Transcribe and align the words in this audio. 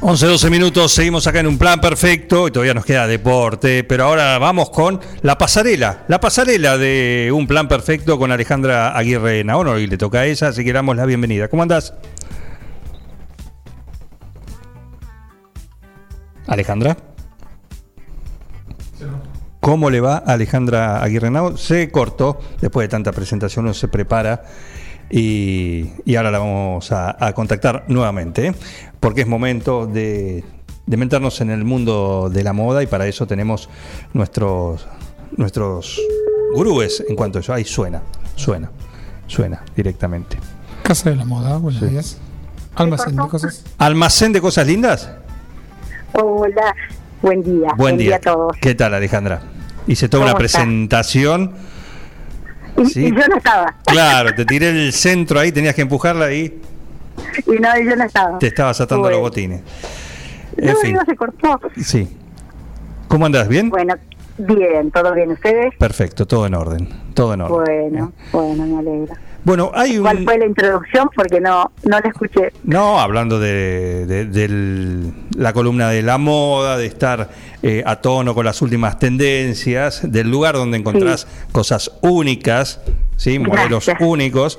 11-12 0.00 0.50
minutos, 0.50 0.92
seguimos 0.92 1.26
acá 1.26 1.40
en 1.40 1.48
un 1.48 1.58
plan 1.58 1.80
perfecto 1.80 2.46
y 2.46 2.52
todavía 2.52 2.72
nos 2.72 2.84
queda 2.84 3.08
deporte, 3.08 3.82
pero 3.82 4.04
ahora 4.04 4.38
vamos 4.38 4.70
con 4.70 5.00
la 5.22 5.36
pasarela, 5.36 6.04
la 6.06 6.20
pasarela 6.20 6.78
de 6.78 7.32
un 7.34 7.48
plan 7.48 7.66
perfecto 7.66 8.16
con 8.16 8.30
Alejandra 8.30 8.96
Aguirre 8.96 9.42
Naono 9.42 9.76
y 9.76 9.88
le 9.88 9.98
toca 9.98 10.20
a 10.20 10.26
ella, 10.26 10.48
así 10.48 10.62
que 10.62 10.72
damos 10.72 10.94
la 10.96 11.04
bienvenida. 11.04 11.48
¿Cómo 11.48 11.64
andás? 11.64 11.94
Alejandra. 16.46 16.96
¿Cómo 19.58 19.90
le 19.90 20.00
va 20.00 20.22
a 20.24 20.32
Alejandra 20.34 21.02
Aguirre 21.02 21.32
Naono? 21.32 21.56
Se 21.56 21.90
cortó, 21.90 22.38
después 22.60 22.84
de 22.84 22.88
tanta 22.88 23.10
presentación 23.10 23.64
uno 23.64 23.74
se 23.74 23.88
prepara 23.88 24.44
y, 25.10 25.90
y 26.04 26.14
ahora 26.16 26.30
la 26.30 26.38
vamos 26.38 26.92
a, 26.92 27.16
a 27.18 27.32
contactar 27.32 27.84
nuevamente, 27.88 28.46
¿eh? 28.46 28.54
Porque 29.00 29.22
es 29.22 29.26
momento 29.26 29.86
de, 29.86 30.44
de 30.86 30.96
meternos 30.96 31.40
en 31.40 31.50
el 31.50 31.64
mundo 31.64 32.30
de 32.32 32.42
la 32.42 32.52
moda 32.52 32.82
y 32.82 32.86
para 32.86 33.06
eso 33.06 33.26
tenemos 33.26 33.68
nuestros, 34.12 34.86
nuestros 35.36 36.00
gurúes 36.54 37.04
en 37.08 37.14
cuanto 37.16 37.38
a 37.38 37.40
eso. 37.40 37.52
Ahí 37.52 37.64
suena, 37.64 38.02
suena, 38.34 38.70
suena 39.26 39.62
directamente. 39.76 40.38
Casa 40.82 41.10
de 41.10 41.16
la 41.16 41.24
Moda, 41.24 41.58
buenos 41.58 41.80
Sí. 41.80 41.86
días. 41.86 42.18
Almacén 42.74 43.16
de 43.16 43.28
cosas. 43.28 43.64
¿Almacén 43.78 44.32
de 44.32 44.40
cosas 44.40 44.66
lindas? 44.66 45.10
Hola, 46.12 46.74
buen 47.20 47.42
día. 47.42 47.68
Buen 47.76 47.96
día. 47.98 48.16
a 48.16 48.20
todos. 48.20 48.56
¿Qué 48.60 48.74
tal, 48.74 48.94
Alejandra? 48.94 49.42
Hice 49.86 50.08
toda 50.08 50.22
¿Cómo 50.24 50.36
una 50.36 50.46
está? 50.46 50.58
presentación. 50.60 51.52
Y, 52.78 52.84
Sí. 52.86 53.06
y 53.06 53.10
yo 53.10 53.26
no 53.28 53.36
estaba. 53.36 53.74
Claro, 53.84 54.34
te 54.34 54.44
tiré 54.44 54.70
el 54.70 54.92
centro 54.92 55.40
ahí, 55.40 55.50
tenías 55.52 55.74
que 55.74 55.82
empujarla 55.82 56.32
y 56.32 56.60
Y 57.46 57.58
no, 57.58 57.68
yo 57.80 57.96
no 57.96 58.04
estaba. 58.04 58.38
te 58.38 58.46
estabas 58.48 58.80
atando 58.80 59.10
los 59.10 59.20
botines. 59.20 59.62
En 60.56 60.72
No, 60.72 60.76
fin, 60.80 60.94
no 60.94 61.04
se 61.04 61.14
cortó. 61.16 61.60
sí. 61.82 62.08
¿Cómo 63.08 63.26
andás? 63.26 63.48
¿Bien? 63.48 63.70
Bueno, 63.70 63.94
bien, 64.36 64.90
todo 64.90 65.14
bien. 65.14 65.30
¿Ustedes? 65.30 65.74
Perfecto, 65.78 66.26
todo 66.26 66.46
en 66.46 66.54
orden. 66.54 66.88
Todo 67.14 67.34
en 67.34 67.40
orden. 67.40 67.90
Bueno, 67.90 68.12
bueno, 68.32 68.66
me 68.66 68.78
alegra. 68.78 69.16
Bueno, 69.44 69.70
hay 69.72 69.96
un. 69.96 70.02
¿Cuál 70.02 70.24
fue 70.24 70.36
la 70.38 70.44
introducción? 70.46 71.08
Porque 71.16 71.40
no, 71.40 71.70
no 71.84 72.00
la 72.00 72.08
escuché. 72.08 72.52
No, 72.64 73.00
hablando 73.00 73.38
de, 73.40 74.04
de- 74.26 75.12
la 75.36 75.52
columna 75.54 75.88
de 75.88 76.02
la 76.02 76.18
moda, 76.18 76.76
de 76.76 76.84
estar 76.86 77.30
eh, 77.62 77.82
a 77.86 77.96
tono 77.96 78.34
con 78.34 78.44
las 78.44 78.60
últimas 78.60 78.98
tendencias, 78.98 80.00
del 80.12 80.30
lugar 80.30 80.56
donde 80.56 80.76
encontrás 80.76 81.26
cosas 81.52 81.90
únicas, 82.02 82.80
¿sí? 83.16 83.38
modelos 83.38 83.86
Gracias. 83.86 84.06
únicos 84.06 84.58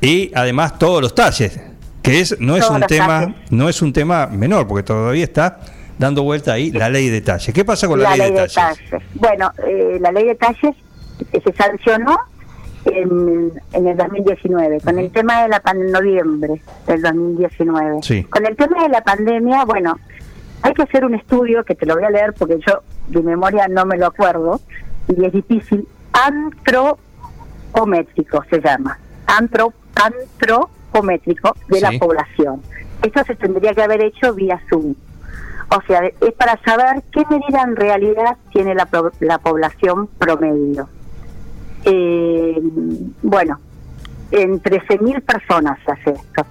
y 0.00 0.30
además 0.34 0.78
todos 0.78 1.02
los 1.02 1.14
talles, 1.14 1.60
que 2.02 2.20
es 2.20 2.40
no 2.40 2.56
es 2.56 2.68
un 2.68 2.80
tema 2.82 3.20
talles. 3.20 3.36
no 3.50 3.68
es 3.68 3.82
un 3.82 3.92
tema 3.92 4.26
menor 4.26 4.66
porque 4.66 4.82
todavía 4.82 5.24
está 5.24 5.60
dando 5.98 6.22
vuelta 6.22 6.54
ahí 6.54 6.70
la 6.70 6.88
ley 6.88 7.08
de 7.08 7.20
talle. 7.20 7.52
¿Qué 7.52 7.64
pasa 7.64 7.86
con 7.86 8.00
la, 8.00 8.16
ley, 8.16 8.32
de 8.32 8.48
talles? 8.48 8.80
Bueno, 9.14 9.52
eh, 9.66 9.98
la 10.00 10.12
ley 10.12 10.26
de 10.26 10.34
talles 10.34 10.74
eh, 11.32 11.40
se 11.44 11.52
sancionó 11.52 12.18
en, 12.86 13.52
en 13.72 13.86
el 13.86 13.96
2019, 13.96 14.80
con 14.80 14.98
el 14.98 15.12
tema 15.12 15.42
de 15.42 15.48
la 15.48 15.60
pandemia, 15.60 16.00
noviembre 16.00 16.62
del 16.86 17.02
2019. 17.02 17.98
Sí. 18.02 18.24
Con 18.24 18.46
el 18.46 18.56
tema 18.56 18.82
de 18.82 18.88
la 18.88 19.02
pandemia, 19.02 19.64
bueno, 19.66 19.98
hay 20.62 20.74
que 20.74 20.82
hacer 20.82 21.04
un 21.04 21.14
estudio 21.14 21.64
que 21.64 21.74
te 21.74 21.86
lo 21.86 21.94
voy 21.94 22.04
a 22.04 22.10
leer 22.10 22.34
porque 22.34 22.58
yo 22.66 22.82
de 23.08 23.22
memoria 23.22 23.66
no 23.68 23.86
me 23.86 23.96
lo 23.96 24.06
acuerdo 24.06 24.60
y 25.08 25.24
es 25.24 25.32
difícil. 25.32 25.88
Antropométrico 26.12 28.44
se 28.50 28.60
llama. 28.60 28.98
Antro, 29.26 29.72
antropométrico 30.90 31.54
de 31.68 31.76
Sí. 31.76 31.80
la 31.80 31.98
población. 31.98 32.62
Esto 33.02 33.24
se 33.24 33.34
tendría 33.36 33.74
que 33.74 33.82
haber 33.82 34.02
hecho 34.02 34.34
vía 34.34 34.60
Zoom. 34.68 34.94
O 35.70 35.80
sea, 35.86 36.00
es 36.04 36.32
para 36.36 36.58
saber 36.64 37.02
qué 37.12 37.22
medida 37.30 37.62
en 37.62 37.76
realidad 37.76 38.36
tiene 38.52 38.74
la, 38.74 38.88
la 39.20 39.38
población 39.38 40.08
promedio. 40.18 40.88
Eh, 41.84 42.60
bueno, 43.22 43.58
en 44.32 44.60
13.000 44.60 45.22
personas 45.22 45.78
se 45.84 45.92
hace 45.92 46.10
esto. 46.10 46.44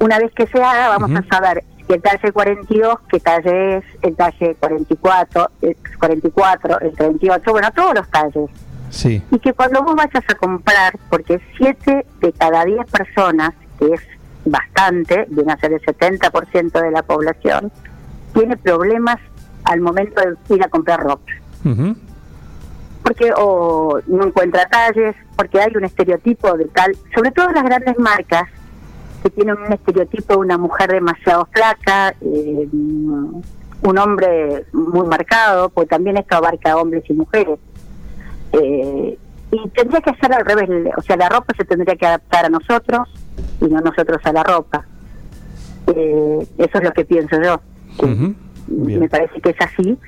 Una 0.00 0.18
vez 0.18 0.32
que 0.32 0.46
se 0.46 0.62
haga, 0.62 0.88
vamos 0.88 1.10
a 1.18 1.22
saber 1.28 1.62
si 1.86 1.92
el 1.92 2.02
talle 2.02 2.32
42, 2.32 2.98
qué 3.08 3.20
talle 3.20 3.76
es, 3.78 3.84
el 4.02 4.16
talle 4.16 4.56
44, 4.58 5.50
el 5.62 5.76
44, 5.98 6.80
el 6.80 6.92
38, 6.96 7.50
bueno, 7.52 7.68
todos 7.72 7.94
los 7.94 8.10
talles. 8.10 8.50
Sí, 8.90 9.22
Y 9.30 9.38
que 9.38 9.52
cuando 9.52 9.82
vos 9.82 9.94
vayas 9.94 10.24
a 10.28 10.34
comprar, 10.34 10.98
porque 11.08 11.40
7 11.56 12.06
de 12.20 12.32
cada 12.32 12.64
10 12.64 12.90
personas, 12.90 13.52
que 13.78 13.94
es 13.94 14.00
bastante, 14.44 15.26
viene 15.30 15.52
a 15.52 15.56
ser 15.58 15.72
el 15.72 15.80
70% 15.80 16.80
de 16.80 16.90
la 16.90 17.02
población, 17.02 17.70
tiene 18.34 18.56
problemas 18.56 19.16
al 19.64 19.80
momento 19.80 20.20
de 20.20 20.54
ir 20.54 20.64
a 20.64 20.68
comprar 20.68 21.00
ropa. 21.00 21.32
Porque 23.02 23.32
o 23.36 24.00
no 24.06 24.26
encuentra 24.26 24.66
talles, 24.68 25.14
porque 25.36 25.60
hay 25.60 25.74
un 25.76 25.84
estereotipo 25.84 26.56
de 26.56 26.66
tal, 26.66 26.96
sobre 27.14 27.30
todo 27.30 27.50
las 27.50 27.64
grandes 27.64 27.98
marcas 27.98 28.44
que 29.22 29.30
tienen 29.30 29.56
un 29.58 29.72
estereotipo 29.72 30.34
de 30.34 30.38
una 30.40 30.58
mujer 30.58 30.90
demasiado 30.90 31.48
flaca, 31.52 32.14
eh, 32.20 32.68
un 33.82 33.98
hombre 33.98 34.66
muy 34.72 35.06
marcado, 35.06 35.68
pues 35.70 35.88
también 35.88 36.16
esto 36.16 36.36
abarca 36.36 36.72
a 36.72 36.76
hombres 36.76 37.04
y 37.08 37.12
mujeres. 37.14 37.58
Eh, 38.52 39.18
y 39.52 39.68
tendría 39.70 40.00
que 40.00 40.14
ser 40.14 40.32
al 40.32 40.44
revés, 40.44 40.68
o 40.96 41.02
sea, 41.02 41.16
la 41.16 41.28
ropa 41.28 41.52
se 41.56 41.64
tendría 41.64 41.96
que 41.96 42.06
adaptar 42.06 42.46
a 42.46 42.48
nosotros 42.48 43.08
y 43.60 43.64
no 43.66 43.80
nosotros 43.80 44.18
a 44.24 44.32
la 44.32 44.42
ropa. 44.44 44.84
Eh, 45.88 46.46
eso 46.58 46.78
es 46.78 46.84
lo 46.84 46.92
que 46.92 47.04
pienso 47.04 47.36
yo. 47.42 47.60
Me 48.68 49.08
parece 49.08 49.40
que 49.40 49.50
es 49.50 49.56
así. 49.60 49.98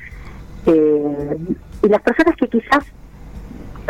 Eh, 0.66 1.36
y 1.82 1.88
las 1.88 2.00
personas 2.02 2.36
que 2.36 2.46
quizás, 2.48 2.84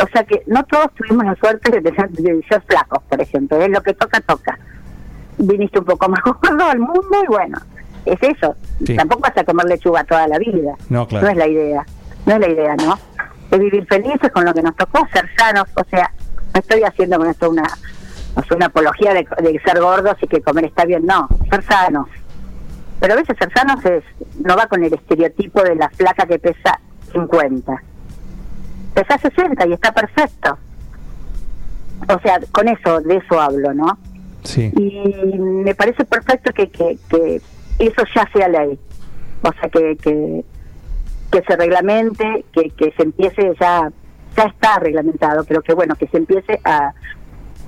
o 0.02 0.06
sea, 0.10 0.24
que 0.24 0.42
no 0.46 0.64
todos 0.64 0.86
tuvimos 0.94 1.24
la 1.26 1.34
suerte 1.36 1.70
de, 1.70 1.82
tener- 1.82 2.10
de 2.10 2.42
ser 2.48 2.62
flacos, 2.62 3.02
por 3.08 3.20
ejemplo, 3.20 3.60
es 3.60 3.68
lo 3.68 3.82
que 3.82 3.92
toca, 3.92 4.20
toca. 4.22 4.58
Viniste 5.36 5.78
un 5.80 5.84
poco 5.84 6.08
más 6.10 6.20
gordo 6.24 6.64
al 6.64 6.78
mundo 6.78 7.22
y 7.22 7.26
bueno, 7.26 7.58
es 8.06 8.18
eso. 8.22 8.56
Sí. 8.86 8.96
Tampoco 8.96 9.20
vas 9.22 9.36
a 9.36 9.44
comer 9.44 9.66
lechuga 9.66 10.02
toda 10.04 10.26
la 10.28 10.38
vida. 10.38 10.74
No, 10.88 11.06
claro. 11.06 11.26
No 11.26 11.32
es 11.32 11.36
la 11.36 11.46
idea. 11.48 11.86
No 12.24 12.34
es 12.34 12.40
la 12.40 12.48
idea, 12.48 12.76
¿no? 12.76 12.98
Es 13.52 13.58
vivir 13.60 13.86
felices 13.86 14.32
con 14.32 14.44
lo 14.44 14.52
que 14.52 14.62
nos 14.62 14.74
tocó, 14.74 15.06
ser 15.12 15.28
sanos. 15.38 15.68
O 15.76 15.84
sea, 15.84 16.10
no 16.52 16.60
estoy 16.60 16.82
haciendo 16.82 17.18
con 17.18 17.28
esto 17.28 17.48
una, 17.48 17.68
una 18.54 18.66
apología 18.66 19.14
de, 19.14 19.26
de 19.40 19.60
ser 19.60 19.80
gordos 19.80 20.16
y 20.20 20.26
que 20.26 20.40
comer 20.40 20.64
está 20.64 20.84
bien. 20.84 21.06
No, 21.06 21.28
ser 21.48 21.62
sanos. 21.62 22.08
Pero 22.98 23.14
a 23.14 23.16
veces 23.16 23.36
ser 23.38 23.52
sanos 23.52 23.84
es, 23.84 24.02
no 24.44 24.56
va 24.56 24.66
con 24.66 24.82
el 24.82 24.92
estereotipo 24.92 25.62
de 25.62 25.76
la 25.76 25.88
flaca 25.90 26.26
que 26.26 26.38
pesa 26.38 26.80
50. 27.12 27.82
Pesa 28.94 29.18
60 29.18 29.66
y 29.66 29.72
está 29.74 29.92
perfecto. 29.92 30.58
O 32.08 32.18
sea, 32.20 32.40
con 32.50 32.68
eso, 32.68 33.00
de 33.02 33.18
eso 33.18 33.40
hablo, 33.40 33.72
¿no? 33.74 33.98
Sí. 34.44 34.72
y 34.74 35.38
me 35.38 35.72
parece 35.76 36.04
perfecto 36.04 36.52
que, 36.52 36.68
que, 36.68 36.98
que 37.08 37.40
eso 37.78 38.02
ya 38.14 38.28
sea 38.32 38.48
ley. 38.48 38.78
O 39.42 39.52
sea, 39.52 39.68
que, 39.68 39.96
que, 39.96 40.44
que 41.32 41.42
se 41.42 41.56
reglamente, 41.56 42.44
que, 42.52 42.70
que 42.70 42.92
se 42.96 43.02
empiece 43.02 43.54
ya, 43.58 43.90
ya 44.36 44.44
está 44.44 44.78
reglamentado, 44.78 45.44
pero 45.44 45.62
que 45.62 45.74
bueno, 45.74 45.96
que 45.96 46.06
se 46.06 46.18
empiece 46.18 46.60
a, 46.64 46.92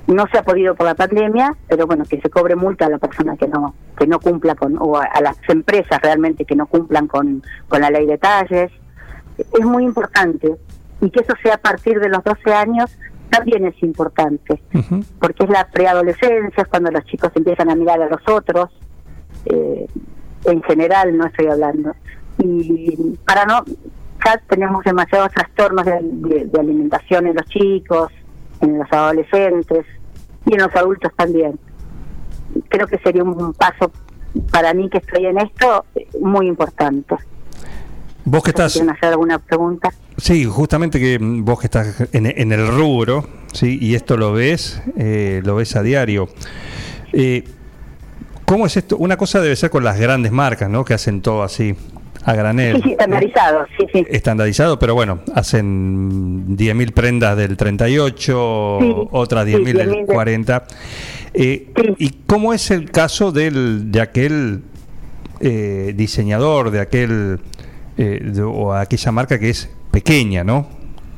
no 0.07 0.25
se 0.31 0.37
ha 0.37 0.43
podido 0.43 0.75
por 0.75 0.85
la 0.85 0.95
pandemia, 0.95 1.55
pero 1.67 1.87
bueno, 1.87 2.05
que 2.05 2.21
se 2.21 2.29
cobre 2.29 2.55
multa 2.55 2.85
a 2.85 2.89
la 2.89 2.99
persona 2.99 3.35
que 3.35 3.47
no, 3.47 3.73
que 3.97 4.07
no 4.07 4.19
cumpla 4.19 4.55
con, 4.55 4.77
o 4.79 4.97
a, 4.97 5.05
a 5.05 5.21
las 5.21 5.37
empresas 5.49 5.99
realmente 6.01 6.45
que 6.45 6.55
no 6.55 6.67
cumplan 6.67 7.07
con, 7.07 7.43
con 7.67 7.81
la 7.81 7.89
ley 7.89 8.05
de 8.05 8.17
talles. 8.17 8.71
Es 9.37 9.65
muy 9.65 9.83
importante. 9.83 10.55
Y 11.01 11.09
que 11.09 11.21
eso 11.21 11.33
sea 11.43 11.55
a 11.55 11.57
partir 11.57 11.99
de 11.99 12.07
los 12.07 12.23
12 12.23 12.53
años 12.53 12.97
también 13.29 13.65
es 13.65 13.81
importante 13.83 14.61
porque 15.19 15.43
es 15.43 15.49
la 15.49 15.67
preadolescencia, 15.67 16.63
es 16.63 16.67
cuando 16.67 16.91
los 16.91 17.03
chicos 17.05 17.31
empiezan 17.35 17.69
a 17.69 17.75
mirar 17.75 18.01
a 18.01 18.07
los 18.07 18.21
otros, 18.27 18.69
eh, 19.45 19.87
en 20.45 20.63
general 20.63 21.17
no 21.17 21.25
estoy 21.25 21.47
hablando. 21.47 21.93
Y 22.39 23.15
para 23.25 23.45
no, 23.45 23.63
ya 24.25 24.41
tenemos 24.49 24.83
demasiados 24.83 25.31
trastornos 25.31 25.85
de, 25.85 25.99
de- 26.01 26.45
de 26.45 26.59
alimentación 26.59 27.27
en 27.27 27.35
los 27.35 27.45
chicos, 27.45 28.11
en 28.61 28.77
los 28.79 28.91
adolescentes 28.91 29.85
y 30.45 30.53
en 30.53 30.59
los 30.61 30.75
adultos 30.75 31.11
también. 31.15 31.57
Creo 32.69 32.87
que 32.87 32.97
sería 32.99 33.23
un 33.23 33.53
paso 33.53 33.91
para 34.51 34.73
mí 34.73 34.89
que 34.89 34.97
estoy 34.99 35.25
en 35.25 35.37
esto 35.39 35.85
muy 36.21 36.47
importante. 36.47 37.15
Vos 38.25 38.43
que 38.43 38.49
estás, 38.49 38.73
¿Quieren 38.73 38.89
hacer 38.89 39.09
alguna 39.09 39.39
pregunta? 39.39 39.89
sí, 40.17 40.45
justamente 40.45 40.99
que 40.99 41.19
mm, 41.19 41.45
vos 41.45 41.59
que 41.59 41.67
estás 41.67 42.07
en, 42.13 42.25
en 42.25 42.51
el 42.51 42.67
rubro, 42.67 43.27
sí, 43.53 43.77
y 43.81 43.93
esto 43.95 44.17
lo 44.17 44.33
ves, 44.33 44.81
eh, 44.97 45.41
lo 45.45 45.55
ves 45.55 45.75
a 45.75 45.83
diario. 45.83 46.27
Eh, 47.13 47.43
¿Cómo 48.45 48.65
es 48.65 48.77
esto? 48.77 48.97
Una 48.97 49.17
cosa 49.17 49.41
debe 49.41 49.55
ser 49.55 49.69
con 49.69 49.83
las 49.83 49.99
grandes 49.99 50.31
marcas, 50.31 50.69
¿no? 50.69 50.83
Que 50.85 50.93
hacen 50.93 51.21
todo 51.21 51.43
así 51.43 51.75
a 52.27 52.33
granel. 52.33 52.77
Sí, 52.77 52.81
sí, 52.83 52.91
estandarizado, 52.91 53.65
sí, 53.77 53.85
sí. 53.93 54.05
Estandarizado, 54.09 54.79
pero 54.79 54.95
bueno, 54.95 55.19
hacen 55.35 56.57
10.000 56.57 56.91
prendas 56.93 57.37
del 57.37 57.55
38, 57.55 58.77
Sí, 58.81 58.95
otras 59.11 59.45
sí, 59.45 59.51
10.000 59.53 59.73
del 59.77 59.89
10.000 59.91 60.05
de- 60.07 60.13
40. 60.13 60.63
Eh, 61.33 61.71
Sí. 61.75 61.93
¿Y 61.99 62.09
cómo 62.25 62.53
es 62.53 62.71
el 62.71 62.89
caso 62.91 63.31
del, 63.31 63.91
de 63.91 64.01
aquel 64.01 64.63
eh, 65.39 65.93
diseñador, 65.95 66.71
de 66.71 66.79
aquel 66.79 67.39
eh, 67.97 68.19
de- 68.23 68.41
o 68.41 68.73
aquella 68.73 69.11
marca 69.11 69.37
que 69.37 69.49
es 69.49 69.69
pequeña, 69.91 70.43
¿no? 70.43 70.67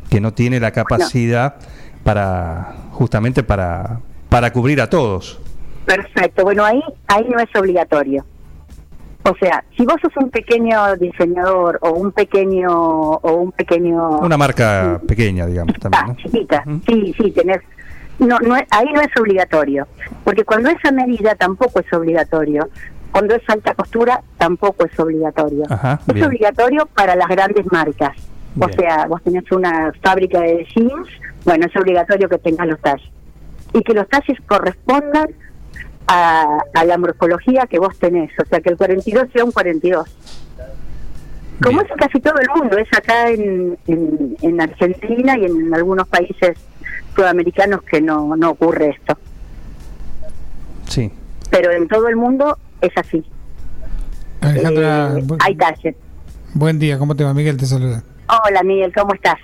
Que 0.10 0.20
no 0.20 0.34
tiene 0.34 0.60
la 0.60 0.72
capacidad 0.72 1.56
para 2.04 2.76
justamente 2.92 3.44
para, 3.44 4.00
para 4.30 4.52
cubrir 4.52 4.82
a 4.82 4.90
todos. 4.90 5.40
Perfecto. 5.86 6.44
Bueno, 6.44 6.66
ahí, 6.66 6.82
ahí 7.08 7.26
no 7.30 7.40
es 7.40 7.48
obligatorio. 7.56 8.26
O 9.30 9.36
sea, 9.38 9.64
si 9.76 9.86
vos 9.86 9.96
sos 10.02 10.16
un 10.18 10.30
pequeño 10.30 10.96
diseñador 10.96 11.80
o 11.82 11.92
un 11.92 12.14
pequeño 12.14 12.70
o 12.70 13.34
un 13.34 13.52
pequeño 13.52 14.20
Una 14.20 14.38
marca 14.38 15.02
pequeña, 15.06 15.46
digamos, 15.46 15.78
también. 15.80 16.04
Ah, 16.04 16.08
¿no? 16.08 16.16
chiquita. 16.16 16.64
Sí, 16.86 17.14
sí, 17.18 17.32
tenés. 17.32 17.60
No, 18.20 18.40
no, 18.40 18.56
ahí 18.56 18.88
no 18.94 19.02
es 19.02 19.10
obligatorio, 19.20 19.88
porque 20.24 20.44
cuando 20.44 20.70
es 20.70 20.84
a 20.86 20.92
medida 20.92 21.36
tampoco 21.36 21.82
es 21.82 21.94
obligatorio. 21.94 22.70
Cuando 23.12 23.36
es 23.36 23.44
alta 23.50 23.74
costura 23.74 24.22
tampoco 24.38 24.86
es 24.86 25.00
obligatorio. 25.00 25.64
Ajá, 25.70 26.00
es 26.08 26.14
bien. 26.14 26.26
obligatorio 26.26 26.88
para 26.96 27.16
las 27.16 27.28
grandes 27.28 27.66
marcas. 27.72 28.16
O 28.60 28.70
sea, 28.70 29.06
vos 29.08 29.22
tenés 29.24 29.52
una 29.52 29.92
fábrica 30.02 30.40
de 30.42 30.66
jeans, 30.74 31.08
bueno, 31.46 31.68
es 31.68 31.76
obligatorio 31.76 32.28
que 32.28 32.40
tengas 32.40 32.68
los 32.68 32.80
talles. 32.80 33.08
Y 33.74 33.82
que 33.84 33.94
los 33.94 34.08
talles 34.08 34.38
correspondan 34.48 35.28
a, 36.08 36.58
a 36.74 36.86
la 36.86 36.98
morfología 36.98 37.66
que 37.70 37.80
vos 37.80 37.98
tenés. 38.00 38.32
O 38.40 38.46
sea, 38.46 38.60
que 38.62 38.70
el 38.70 38.78
42 38.78 39.28
sea 39.34 39.44
un 39.46 39.52
42. 39.52 40.08
Como 41.62 41.80
Bien. 41.80 41.92
es 41.92 41.98
casi 41.98 42.20
todo 42.20 42.36
el 42.40 42.48
mundo, 42.56 42.78
es 42.78 42.88
acá 42.96 43.30
en, 43.30 43.78
en, 43.88 44.38
en 44.42 44.62
Argentina 44.62 45.38
y 45.38 45.46
en 45.46 45.74
algunos 45.74 46.08
países 46.08 46.56
sudamericanos 47.16 47.82
que 47.82 48.00
no, 48.00 48.36
no 48.36 48.52
ocurre 48.52 48.90
esto. 48.92 49.18
Sí. 50.88 51.12
Pero 51.50 51.72
en 51.72 51.88
todo 51.88 52.08
el 52.08 52.16
mundo 52.16 52.58
es 52.82 52.92
así. 52.96 53.24
Alejandra, 54.42 55.18
Eh, 55.18 55.24
bu- 55.24 55.38
hay 55.40 55.58
buen 56.54 56.78
día, 56.80 56.98
¿cómo 57.00 57.16
te 57.16 57.24
va? 57.24 57.34
Miguel 57.34 57.58
te 57.58 57.66
saluda. 57.66 58.04
Hola 58.46 58.62
Miguel, 58.64 58.94
¿cómo 58.94 59.14
estás? 59.14 59.36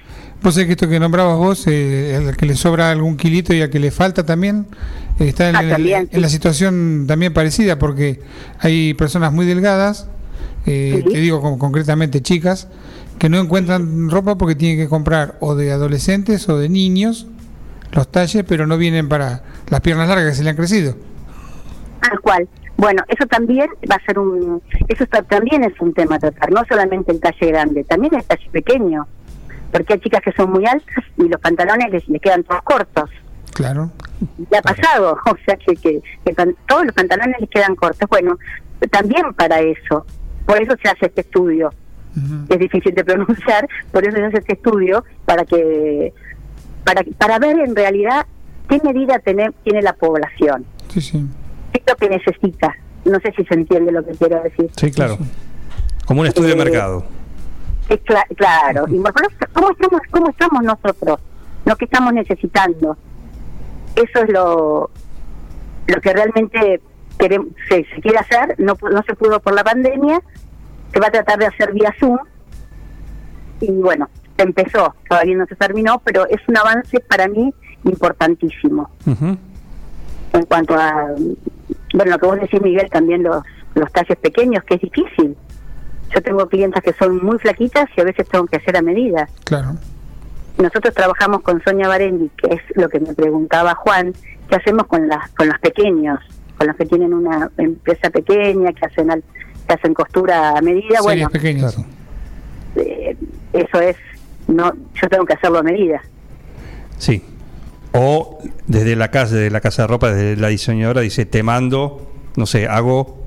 Vos 0.41 0.53
sabés 0.53 0.67
que 0.67 0.73
esto 0.73 0.89
que 0.89 0.99
nombrabas 0.99 1.37
vos, 1.37 1.65
eh, 1.67 2.15
al 2.27 2.35
que 2.37 2.45
le 2.45 2.55
sobra 2.55 2.91
algún 2.91 3.15
kilito 3.17 3.53
y 3.53 3.61
al 3.61 3.69
que 3.69 3.79
le 3.79 3.91
falta 3.91 4.25
también, 4.25 4.67
está 5.19 5.49
en, 5.49 5.55
Ah, 5.55 5.77
en 6.11 6.21
la 6.21 6.29
situación 6.29 7.05
también 7.07 7.33
parecida, 7.33 7.77
porque 7.79 8.19
hay 8.59 8.93
personas 8.93 9.31
muy 9.33 9.45
delgadas, 9.45 10.07
eh, 10.65 11.03
Sí. 11.05 11.13
te 11.13 11.17
digo 11.19 11.41
concretamente 11.59 12.21
chicas, 12.21 12.67
que 13.19 13.29
no 13.29 13.39
encuentran 13.39 14.09
ropa 14.09 14.37
porque 14.37 14.55
tienen 14.55 14.77
que 14.77 14.87
comprar 14.89 15.35
o 15.39 15.55
de 15.55 15.71
adolescentes 15.71 16.47
o 16.49 16.57
de 16.57 16.67
niños 16.69 17.27
los 17.91 18.07
talles, 18.11 18.43
pero 18.47 18.65
no 18.65 18.77
vienen 18.77 19.07
para 19.07 19.43
las 19.69 19.81
piernas 19.81 20.09
largas 20.09 20.29
que 20.31 20.35
se 20.35 20.43
le 20.43 20.49
han 20.49 20.55
crecido. 20.55 20.95
Tal 22.01 22.19
cual. 22.21 22.47
Bueno, 22.75 23.03
eso 23.07 23.25
también 23.27 23.67
va 23.89 23.95
a 23.95 24.05
ser 24.05 24.17
un, 24.17 24.61
eso 24.87 25.03
está- 25.03 25.21
también 25.21 25.63
es 25.63 25.79
un 25.79 25.93
tema 25.93 26.15
a 26.15 26.19
tratar, 26.19 26.51
no 26.51 26.63
solamente 26.67 27.11
el 27.11 27.19
talle 27.19 27.47
grande, 27.47 27.83
también 27.83 28.15
el 28.15 28.23
talle 28.23 28.49
pequeño, 28.51 29.07
porque 29.71 29.93
hay 29.93 29.99
chicas 29.99 30.21
que 30.23 30.31
son 30.33 30.51
muy 30.51 30.65
altas 30.65 31.03
y 31.17 31.29
los 31.29 31.39
pantalones 31.39 31.91
les, 31.91 32.09
les 32.09 32.19
quedan 32.21 32.43
todos 32.43 32.63
cortos. 32.63 33.09
Claro. 33.53 33.91
Ya 34.51 34.59
ha 34.59 34.61
pasado, 34.61 35.17
o 35.25 35.35
sea 35.45 35.55
que, 35.57 35.75
que, 35.75 36.01
todos 36.67 36.85
los 36.85 36.93
pantalones 36.95 37.35
les 37.39 37.49
quedan 37.49 37.75
cortos. 37.75 38.07
Bueno, 38.09 38.37
también 38.91 39.33
para 39.33 39.59
eso, 39.59 40.05
por 40.45 40.61
eso 40.61 40.73
se 40.81 40.89
hace 40.89 41.05
este 41.07 41.21
estudio. 41.21 41.71
Es 42.47 42.59
difícil 42.59 42.93
de 42.93 43.03
pronunciar, 43.03 43.67
por 43.91 44.05
eso 44.05 44.15
se 44.17 44.23
hace 44.25 44.37
este 44.37 44.53
estudio 44.53 45.03
para 45.25 45.45
que 45.45 46.13
para 46.83 47.01
para 47.17 47.39
ver 47.39 47.57
en 47.59 47.75
realidad 47.75 48.27
qué 48.69 48.79
medida 48.83 49.17
tiene, 49.19 49.49
tiene 49.63 49.81
la 49.81 49.93
población, 49.93 50.63
Sí, 50.89 51.01
sí. 51.01 51.25
qué 51.71 51.81
es 51.83 51.91
lo 51.91 51.95
que 51.97 52.09
necesita. 52.09 52.75
No 53.05 53.19
sé 53.19 53.33
si 53.35 53.43
se 53.45 53.55
entiende 53.55 53.91
lo 53.91 54.05
que 54.05 54.11
quiero 54.11 54.41
decir. 54.43 54.69
Sí, 54.77 54.91
claro. 54.91 55.17
Como 56.05 56.21
un 56.21 56.27
estudio 56.27 56.49
de 56.55 56.61
Eh, 56.61 56.65
mercado. 56.65 57.03
Es 57.89 57.99
cla- 58.03 58.27
claro, 58.37 58.85
¿cómo 59.53 59.71
estamos, 59.71 60.01
¿cómo 60.11 60.29
estamos 60.29 60.63
nosotros? 60.63 61.19
Lo 61.65 61.75
que 61.77 61.85
estamos 61.85 62.13
necesitando. 62.13 62.95
Eso 63.95 64.23
es 64.23 64.29
lo, 64.29 64.89
lo 65.87 66.01
que 66.01 66.13
realmente 66.13 66.81
queremos, 67.17 67.49
se, 67.69 67.85
se 67.85 68.01
quiere 68.01 68.17
hacer, 68.17 68.55
no, 68.57 68.75
no 68.81 69.03
se 69.03 69.15
pudo 69.15 69.39
por 69.39 69.53
la 69.53 69.63
pandemia, 69.63 70.21
se 70.91 70.99
va 70.99 71.07
a 71.07 71.11
tratar 71.11 71.39
de 71.39 71.45
hacer 71.45 71.73
vía 71.73 71.93
Zoom, 71.99 72.17
y 73.61 73.71
bueno, 73.71 74.09
empezó, 74.37 74.95
todavía 75.07 75.35
no 75.35 75.45
se 75.45 75.55
terminó, 75.55 75.99
pero 76.03 76.27
es 76.27 76.41
un 76.47 76.57
avance 76.57 76.99
para 76.99 77.27
mí 77.27 77.53
importantísimo 77.83 78.89
en 80.33 80.45
cuanto 80.45 80.73
a, 80.73 81.13
bueno, 81.93 82.11
lo 82.11 82.19
que 82.19 82.25
vos 82.25 82.39
decís, 82.39 82.61
Miguel, 82.61 82.89
también 82.89 83.23
los, 83.23 83.43
los 83.75 83.91
talles 83.91 84.17
pequeños, 84.17 84.63
que 84.63 84.75
es 84.75 84.81
difícil. 84.81 85.37
Yo 86.13 86.21
tengo 86.21 86.47
clientas 86.47 86.83
que 86.83 86.93
son 86.93 87.23
muy 87.23 87.39
flaquitas 87.39 87.87
y 87.95 88.01
a 88.01 88.03
veces 88.03 88.27
tengo 88.27 88.45
que 88.47 88.57
hacer 88.57 88.75
a 88.75 88.81
medida. 88.81 89.29
Claro. 89.45 89.75
Nosotros 90.57 90.93
trabajamos 90.93 91.41
con 91.41 91.61
Sonia 91.63 91.87
Barendi, 91.87 92.29
que 92.37 92.53
es 92.55 92.61
lo 92.75 92.87
que 92.89 92.99
me 92.99 93.13
preguntaba 93.13 93.73
Juan, 93.75 94.13
¿qué 94.49 94.55
hacemos 94.55 94.85
con 94.87 95.07
las 95.07 95.29
con 95.31 95.47
los 95.47 95.57
pequeños? 95.59 96.19
Con 96.57 96.67
los 96.67 96.75
que 96.75 96.85
tienen 96.85 97.13
una 97.13 97.49
empresa 97.57 98.09
pequeña, 98.11 98.71
que 98.73 98.85
hacen 98.85 99.09
al- 99.11 99.23
que 99.67 99.73
hacen 99.73 99.93
costura 99.93 100.57
a 100.57 100.61
medida. 100.61 100.81
Series 101.01 101.03
Bueno, 101.03 101.29
pequeñas. 101.29 101.73
Claro. 101.75 101.89
eh, 102.75 103.15
eso 103.53 103.79
es, 103.81 103.95
no 104.47 104.73
yo 105.01 105.09
tengo 105.09 105.25
que 105.25 105.33
hacerlo 105.33 105.59
a 105.59 105.63
medida. 105.63 106.01
Sí. 106.97 107.23
O 107.93 108.39
desde 108.67 108.95
la 108.95 109.09
casa, 109.11 109.35
desde 109.35 109.51
la 109.51 109.61
casa 109.61 109.83
de 109.83 109.87
ropa, 109.87 110.11
desde 110.11 110.39
la 110.41 110.47
diseñadora, 110.49 111.01
dice, 111.01 111.25
te 111.25 111.43
mando, 111.43 112.11
no 112.35 112.45
sé, 112.45 112.67
hago 112.67 113.23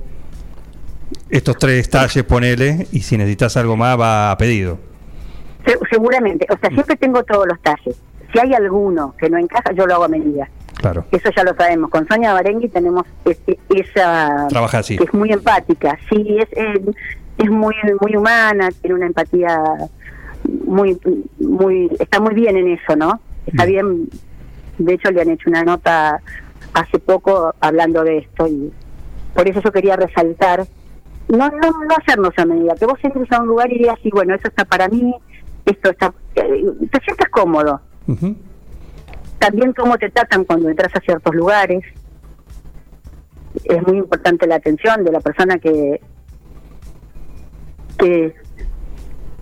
estos 1.31 1.57
tres 1.59 1.89
talles, 1.91 2.25
ponele, 2.25 2.87
y 2.93 3.01
si 3.01 3.17
necesitas 3.17 3.57
algo 3.57 3.77
más, 3.77 3.99
va 3.99 4.31
a 4.33 4.37
pedido. 4.39 4.79
Se- 5.67 5.79
seguramente, 5.91 6.47
o 6.51 6.57
sea, 6.59 6.71
siempre 6.71 6.97
tengo 6.97 7.23
todos 7.25 7.47
los 7.47 7.61
talles. 7.61 8.01
Si 8.33 8.39
hay 8.39 8.55
alguno 8.55 9.15
que 9.19 9.29
no 9.29 9.39
encaja, 9.39 9.73
yo 9.73 9.87
lo 9.87 9.95
hago 9.95 10.05
a 10.05 10.09
medida. 10.09 10.49
Claro. 10.77 11.05
Eso 11.11 11.31
ya 11.35 11.43
lo 11.45 11.55
sabemos. 11.55 11.91
Con 11.91 12.07
Sonia 12.07 12.33
Barengui 12.35 12.69
tenemos 12.69 13.05
este- 13.25 13.59
esa... 13.71 14.47
Trabaja 14.49 14.79
así. 14.79 14.97
Que 14.97 15.05
es 15.05 15.15
muy 15.15 15.33
empática. 15.33 15.99
Sí, 16.11 16.37
es, 16.39 16.49
es, 16.53 16.81
es 17.39 17.51
muy 17.51 17.75
muy 18.01 18.17
humana, 18.17 18.69
tiene 18.81 18.95
una 18.95 19.07
empatía 19.07 19.59
muy... 20.65 20.99
muy 21.39 21.91
Está 21.99 22.21
muy 22.21 22.35
bien 22.35 22.57
en 22.57 22.69
eso, 22.73 22.95
¿no? 22.97 23.21
Está 23.47 23.65
bien. 23.65 24.09
De 24.79 24.95
hecho, 24.95 25.11
le 25.11 25.23
han 25.23 25.31
hecho 25.31 25.49
una 25.49 25.63
nota 25.65 26.21
hace 26.75 26.99
poco 26.99 27.55
hablando 27.61 28.05
de 28.05 28.19
esto 28.19 28.47
y 28.47 28.71
por 29.35 29.49
eso 29.49 29.61
yo 29.63 29.73
quería 29.73 29.97
resaltar 29.97 30.67
no, 31.29 31.49
no, 31.49 31.71
no 31.71 31.95
hacernos 31.97 32.33
a 32.37 32.45
medida, 32.45 32.75
que 32.79 32.87
vos 32.87 32.99
entres 33.03 33.31
a 33.33 33.41
un 33.41 33.49
lugar 33.49 33.73
y 33.73 33.79
digas, 33.79 33.99
sí, 34.03 34.11
bueno, 34.13 34.35
eso 34.35 34.47
está 34.49 34.65
para 34.65 34.87
mí, 34.89 35.13
esto 35.67 35.91
está... 35.91 36.13
eh, 36.37 36.65
te 36.91 37.01
sientas 37.05 37.29
cómodo 37.31 37.81
Ujú. 38.07 38.37
también 39.39 39.73
cómo 39.75 39.97
te 39.99 40.09
tratan 40.11 40.45
cuando 40.45 40.69
entras 40.71 40.93
a 40.95 41.01
ciertos 41.01 41.35
lugares. 41.35 41.83
Es 43.65 43.87
muy 43.87 43.99
importante 43.99 44.47
la 44.47 44.57
atención 44.57 45.05
de 45.05 45.13
la 45.13 45.21
persona 45.21 45.59
que 45.59 46.01
que 47.99 48.35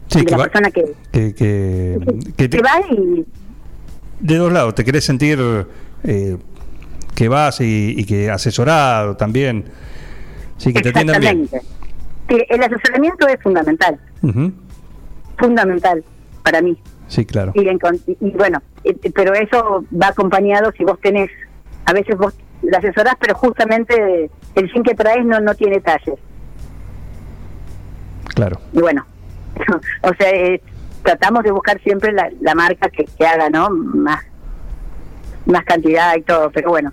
Sí, 0.08 0.20
de 0.20 0.24
que 0.26 0.30
la 0.30 0.36
va, 0.36 0.44
persona 0.44 0.70
que, 0.70 0.94
que, 1.12 1.34
que, 1.34 1.98
que 2.36 2.48
te- 2.48 2.60
va 2.62 2.80
y 2.90 3.24
de 4.20 4.36
dos 4.36 4.52
lados, 4.52 4.74
te 4.74 4.84
querés 4.84 5.04
sentir 5.04 5.38
eh, 6.04 6.36
que 7.16 7.28
vas 7.28 7.60
y, 7.60 7.94
y 7.98 8.04
que 8.04 8.30
asesorado 8.30 9.16
también. 9.16 9.64
Sí, 10.56 10.72
que 10.72 10.80
te 10.82 10.90
atiendan 10.90 11.20
bien. 11.20 11.48
Sí, 12.28 12.36
el 12.48 12.62
asesoramiento 12.62 13.26
es 13.26 13.42
fundamental, 13.42 13.98
fundamental 15.38 16.04
para 16.44 16.60
mí. 16.62 16.78
Sí, 17.08 17.24
claro. 17.24 17.52
Y, 17.54 18.30
bueno, 18.32 18.62
eh, 18.84 18.94
pero 19.14 19.34
eso 19.34 19.84
va 19.90 20.08
acompañado 20.08 20.70
si 20.76 20.84
vos 20.84 21.00
tenés, 21.00 21.30
a 21.86 21.92
veces 21.92 22.16
vos 22.16 22.34
la 22.62 22.78
asesorás, 22.78 23.14
pero 23.18 23.34
justamente 23.34 24.30
el 24.54 24.70
fin 24.70 24.82
que 24.82 24.94
traes 24.94 25.24
no 25.24 25.40
no 25.40 25.54
tiene 25.54 25.80
talles. 25.80 26.18
Claro. 28.34 28.60
y 28.72 28.80
bueno, 28.80 29.06
o 30.02 30.10
sea, 30.18 30.30
eh, 30.30 30.60
tratamos 31.02 31.44
de 31.44 31.52
buscar 31.52 31.80
siempre 31.82 32.12
la, 32.12 32.30
la 32.40 32.54
marca 32.54 32.88
que, 32.88 33.04
que 33.04 33.26
haga, 33.26 33.48
¿no? 33.48 33.70
Más, 33.70 34.24
más 35.46 35.64
cantidad 35.64 36.16
y 36.16 36.22
todo, 36.22 36.50
pero 36.50 36.70
bueno, 36.70 36.92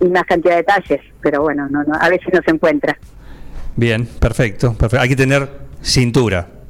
y 0.00 0.06
más 0.06 0.24
cantidad 0.24 0.52
de 0.52 0.58
detalles, 0.58 1.00
pero 1.20 1.42
bueno, 1.42 1.68
no, 1.68 1.84
no, 1.84 1.94
a 1.94 2.08
veces 2.08 2.28
no 2.32 2.40
se 2.42 2.50
encuentra. 2.50 2.96
Bien, 3.76 4.06
perfecto, 4.06 4.74
perfecto. 4.74 5.02
Hay 5.02 5.08
que 5.08 5.16
tener 5.16 5.48
cintura. 5.82 6.61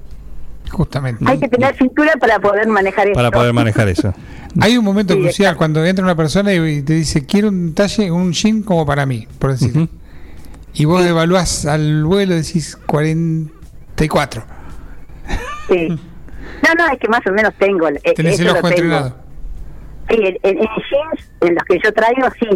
Justamente. 0.72 1.22
Hay 1.28 1.38
que 1.38 1.48
tener 1.48 1.76
cintura 1.76 2.12
para 2.18 2.38
poder 2.38 2.66
manejar 2.66 3.06
eso. 3.06 3.14
Para 3.14 3.30
poder 3.30 3.52
manejar 3.62 3.88
eso. 3.88 4.14
Hay 4.60 4.76
un 4.78 4.84
momento 4.84 5.14
Sí, 5.14 5.20
crucial 5.20 5.56
cuando 5.56 5.84
entra 5.84 6.04
una 6.04 6.14
persona 6.16 6.52
y 6.54 6.82
te 6.82 6.94
dice, 6.94 7.24
quiero 7.26 7.48
un 7.48 7.74
talle, 7.74 8.10
un 8.10 8.32
jean 8.32 8.62
como 8.62 8.84
para 8.86 9.04
mí, 9.06 9.26
por 9.38 9.52
decir. 9.52 9.70
Ujú. 9.76 9.88
Y 10.74 10.84
vos 10.86 11.04
evaluás 11.04 11.66
al 11.66 12.04
vuelo 12.04 12.34
y 12.34 12.38
decís 12.38 12.76
44. 12.86 14.42
Sí. 15.68 15.88
No, 15.88 16.74
no, 16.78 16.92
es 16.92 16.98
que 16.98 17.08
más 17.08 17.20
o 17.26 17.32
menos 17.32 17.52
tengo. 17.58 17.88
eh, 17.88 18.00
Tenés 18.16 18.40
el 18.40 18.48
ojo 18.48 18.66
entrenado. 18.68 19.16
Sí, 20.08 20.16
en, 20.16 20.26
en- 20.42 20.58
en 20.58 20.66
jeans, 20.66 21.30
en 21.40 21.54
los 21.54 21.64
que 21.64 21.78
yo 21.82 21.92
traigo, 21.92 22.28
sí. 22.40 22.48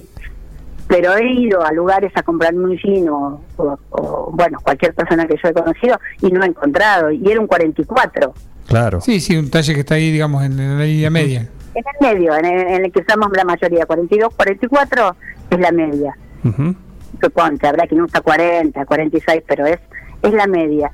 Pero 0.89 1.17
he 1.17 1.27
ido 1.33 1.65
a 1.65 1.73
lugares 1.73 2.13
a 2.15 2.23
comprarme 2.23 2.65
un 2.65 2.77
jean 2.77 3.09
o, 3.09 3.41
o- 3.57 3.79
o, 3.91 4.31
bueno, 4.33 4.59
cualquier 4.63 4.95
persona 4.95 5.27
que 5.27 5.35
yo 5.43 5.49
he 5.49 5.53
conocido 5.53 5.99
y 6.23 6.31
no 6.31 6.43
he 6.45 6.47
encontrado. 6.47 7.11
Y 7.11 7.29
era 7.31 7.41
un 7.41 7.47
44. 7.49 8.33
Claro. 8.69 9.01
Sí, 9.01 9.21
sí, 9.21 9.37
un 9.37 9.51
talle 9.51 9.75
que 9.75 9.81
está 9.81 9.95
ahí, 9.97 10.11
digamos, 10.13 10.45
en, 10.45 10.59
en 10.59 10.79
la 10.79 10.85
línea 10.85 11.11
media. 11.11 11.49
En 11.75 11.85
el 12.01 12.15
medio, 12.15 12.35
en 12.37 12.45
el, 12.45 12.61
en 12.69 12.85
el 12.85 12.93
que 12.93 13.01
usamos 13.01 13.29
la 13.35 13.45
mayoría. 13.45 13.85
42, 13.87 14.35
44 14.35 15.17
es 15.51 15.59
la 15.61 15.73
media. 15.73 16.17
Ujú. 16.45 16.75
Suponte, 17.21 17.67
habrá 17.67 17.87
quien 17.87 18.01
usa 18.03 18.21
40, 18.21 18.85
46, 18.85 19.43
pero 19.47 19.67
es, 19.67 19.79
es 20.23 20.33
la 20.35 20.47
media. 20.47 20.91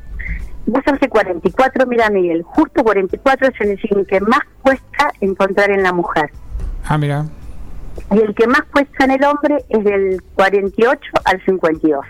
Vos 0.67 0.81
que 1.01 1.09
44, 1.09 1.87
mira 1.87 2.09
Miguel, 2.11 2.43
justo 2.45 2.85
44 2.85 3.49
es 3.49 3.61
el 3.61 3.77
jean 3.79 4.05
que 4.05 4.21
más 4.21 4.41
cuesta 4.63 5.11
encontrar 5.21 5.71
en 5.71 5.83
la 5.83 5.93
mujer. 5.93 6.31
Ah, 6.85 6.97
mira. 6.97 7.27
Y 8.15 8.19
el 8.19 8.35
que 8.35 8.47
más 8.47 8.63
cuesta 8.73 9.05
en 9.05 9.11
el 9.13 9.25
hombre 9.25 9.65
es 9.69 9.85
del 9.85 10.23
48 10.35 11.01
al 11.25 11.45
52. 11.45 12.05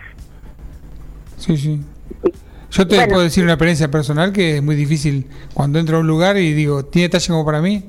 Sí, 1.39 1.57
sí. 1.57 1.81
Yo 2.71 2.87
te 2.87 2.95
Bueno. 2.97 3.11
puedo 3.11 3.23
decir 3.25 3.45
una 3.45 3.53
experiencia 3.55 3.91
personal 3.91 4.33
que 4.33 4.57
es 4.57 4.62
muy 4.62 4.75
difícil 4.77 5.27
cuando 5.55 5.79
entro 5.79 5.99
a 5.99 6.01
un 6.01 6.07
lugar 6.07 6.39
y 6.39 6.55
digo, 6.55 6.85
¿tiene 6.85 7.09
talle 7.09 7.29
como 7.29 7.45
para 7.45 7.61
mí? 7.61 7.85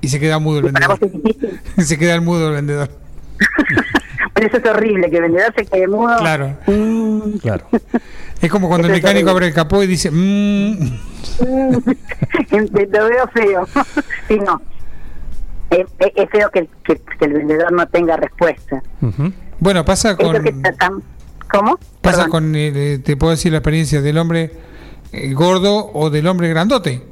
Y 0.00 0.08
se 0.08 0.18
queda 0.20 0.38
mudo 0.38 0.60
el 0.60 0.66
Y 0.66 0.72
para 0.72 0.88
vos 0.88 1.00
vendedor. 1.00 1.22
es 1.24 1.34
difícil. 1.34 1.60
se 1.86 1.98
queda 1.98 2.14
el 2.14 2.20
mudo 2.22 2.48
el 2.48 2.54
vendedor. 2.54 2.88
Pero 4.34 4.46
eso 4.46 4.56
es 4.58 4.64
horrible, 4.66 5.10
que 5.10 5.16
el 5.16 5.22
vendedor 5.22 5.52
se 5.56 5.66
quede 5.66 5.88
mudo. 5.88 6.16
Claro. 6.18 6.56
Mm, 6.66 7.38
Claro. 7.38 7.66
Es 8.40 8.50
como 8.50 8.68
cuando 8.68 8.86
el 8.86 8.94
Eso 8.94 9.02
mecánico 9.02 9.30
abre 9.30 9.48
el 9.48 9.52
capó 9.54 9.82
y 9.82 9.86
dice, 9.88 10.10
"Mm". 10.12 10.72
mm, 11.40 11.78
lo 12.92 13.04
veo 13.08 13.28
feo. 13.34 13.66
sí, 14.28 14.38
no. 14.38 14.62
Es, 15.70 15.86
feo 16.30 16.50
que, 16.50 16.68
que- 16.84 16.96
que 17.18 17.24
el 17.24 17.32
vendedor 17.34 17.72
no 17.72 17.86
tenga 17.88 18.16
respuesta. 18.16 18.82
Bueno, 19.60 19.84
pasa 19.84 20.16
con, 20.16 20.34
¿Cómo? 21.50 21.78
pasa 22.00 22.16
Perdón. 22.24 22.30
con 22.30 22.52
eh, 22.56 23.00
te 23.04 23.16
puedo 23.16 23.30
decir 23.32 23.52
la 23.52 23.58
experiencia 23.58 24.00
del 24.00 24.18
hombre 24.18 24.52
eh, 25.12 25.32
gordo 25.32 25.90
o 25.92 26.10
del 26.10 26.26
hombre 26.26 26.48
grandote. 26.48 27.02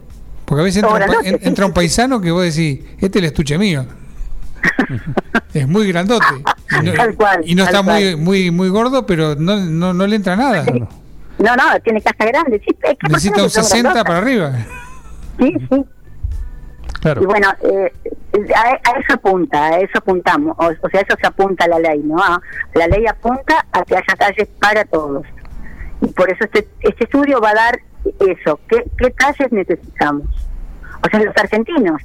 Porque 0.44 0.60
a 0.60 0.64
veces 0.64 0.82
entra, 0.84 0.92
un, 0.94 0.98
grandote, 1.00 1.28
sí, 1.30 1.36
entra 1.42 1.66
un 1.66 1.72
paisano 1.72 2.20
que 2.20 2.30
vos 2.30 2.42
decís, 2.44 2.80
este 2.98 3.06
es 3.06 3.16
el 3.16 3.24
estuche 3.24 3.58
mío. 3.58 3.84
es 5.54 5.68
muy 5.68 5.88
grandote. 5.88 6.24
Y 6.80 6.84
no, 6.84 6.92
Tal 6.92 7.14
cual, 7.14 7.40
y 7.44 7.54
no 7.54 7.64
tal 7.64 7.74
está 7.74 7.82
muy, 7.82 8.02
cual. 8.02 8.16
muy, 8.18 8.50
muy 8.50 8.68
gordo, 8.68 9.06
pero 9.06 9.34
no, 9.34 9.56
no, 9.56 9.92
no 9.92 10.06
le 10.06 10.16
entra 10.16 10.36
nada. 10.36 10.64
No, 11.38 11.54
no, 11.56 11.62
tiene 11.84 12.00
casa 12.00 12.24
grande. 12.24 12.60
Sí, 12.64 12.74
es 12.82 12.96
que 12.98 13.08
Necesita 13.08 13.36
un 13.36 13.42
personas 13.44 13.52
que 13.52 13.60
son 13.60 13.64
60 13.64 13.92
grandotas. 13.92 14.04
para 14.04 14.18
arriba. 14.18 14.52
Sí, 15.38 15.52
sí. 15.70 15.84
Claro. 17.06 17.22
Y 17.22 17.26
bueno, 17.26 17.48
eh, 17.62 17.92
a, 18.54 18.90
a 18.90 18.98
eso 18.98 19.14
apunta, 19.14 19.64
a 19.66 19.78
eso 19.78 19.98
apuntamos, 19.98 20.56
o, 20.58 20.64
o 20.66 20.88
sea, 20.90 21.00
a 21.00 21.02
eso 21.04 21.16
se 21.20 21.26
apunta 21.26 21.68
la 21.68 21.78
ley, 21.78 22.00
¿no? 22.02 22.18
A- 22.18 22.40
la 22.74 22.88
ley 22.88 23.06
apunta 23.06 23.64
a 23.70 23.84
que 23.84 23.94
haya 23.96 24.14
talles 24.18 24.48
para 24.60 24.84
todos. 24.84 25.24
Y 26.00 26.08
por 26.08 26.28
eso 26.30 26.44
este, 26.44 26.66
este 26.80 27.04
estudio 27.04 27.40
va 27.40 27.50
a 27.50 27.54
dar 27.54 27.78
eso, 28.18 28.58
¿qué, 28.68 28.84
qué 28.98 29.10
talles 29.10 29.52
necesitamos? 29.52 30.26
O 31.04 31.08
sea, 31.08 31.22
los 31.22 31.36
argentinos, 31.36 32.02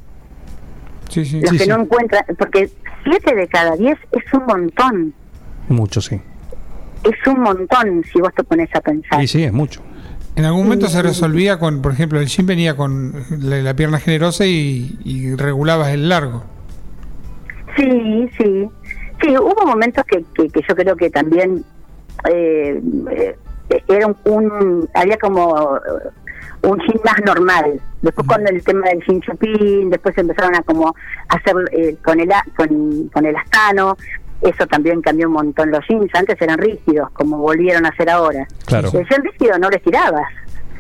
Sí, 1.10 1.26
sí. 1.26 1.42
los 1.42 1.50
Sí, 1.50 1.58
que 1.58 1.64
sí. 1.64 1.70
no 1.70 1.82
encuentran, 1.82 2.24
porque 2.38 2.70
7 3.04 3.36
de 3.36 3.48
cada 3.48 3.76
10 3.76 3.98
es 4.12 4.34
un 4.34 4.46
montón, 4.46 5.14
Mucho, 5.68 6.00
sí. 6.00 6.22
es 7.04 7.28
un 7.28 7.42
montón 7.42 8.04
si 8.14 8.22
vos 8.22 8.34
te 8.36 8.44
pones 8.44 8.70
a 8.76 8.82
pensar. 8.82 9.20
Y 9.22 9.28
sí, 9.28 9.44
es 9.44 9.52
mucho. 9.52 9.82
En 10.36 10.46
algún 10.46 10.64
momento 10.64 10.88
se 10.88 11.02
resolvía 11.02 11.60
con, 11.60 11.82
por 11.82 11.92
ejemplo, 11.92 12.20
el 12.20 12.28
jean 12.28 12.46
venía 12.48 12.76
con 12.76 13.14
la, 13.42 13.58
la 13.58 13.74
pierna 13.76 14.00
generosa 14.00 14.46
y, 14.46 14.98
y 15.04 15.36
regulabas 15.36 15.90
el 15.90 16.08
largo. 16.10 16.44
Sí, 17.76 18.30
sí. 18.38 18.70
Sí, 19.22 19.38
hubo 19.38 19.66
momentos 19.68 20.04
que, 20.06 20.24
que, 20.34 20.50
que 20.50 20.62
yo 20.68 20.76
creo 20.76 20.96
que 20.96 21.10
también 21.10 21.64
eh, 22.30 22.82
eh, 23.12 23.36
era 23.88 24.08
un, 24.08 24.16
un- 24.26 24.90
había 24.96 25.18
como 25.18 25.78
eh, 25.78 26.10
un 26.68 26.80
jean 26.80 27.00
más 27.06 27.16
normal. 27.26 27.80
Después 28.02 28.28
con 28.28 28.48
el 28.48 28.64
tema 28.64 28.88
del 28.88 29.04
jean 29.06 29.22
chupín, 29.22 29.90
después 29.92 30.18
empezaron 30.18 30.56
a 30.56 30.62
como 30.64 30.96
hacer 31.30 31.56
eh, 31.72 31.96
con 32.04 32.20
el 32.20 32.30
con, 32.58 33.10
con 33.10 33.26
el 33.26 33.36
astano. 33.36 33.96
Eso 34.42 34.66
también 34.68 35.02
cambió 35.02 35.28
un 35.28 35.34
montón 35.34 35.70
los 35.72 35.86
jeans. 35.88 36.10
Antes 36.16 36.42
eran 36.42 36.58
rígidos, 36.58 37.10
como 37.12 37.38
volvieron 37.38 37.86
a 37.86 37.96
ser 37.96 38.10
ahora. 38.10 38.48
Claro. 38.66 38.90
El 38.94 39.08
jean 39.08 39.24
rígido 39.24 39.58
no 39.60 39.70
lo 39.70 39.76
estirabas. 39.76 40.28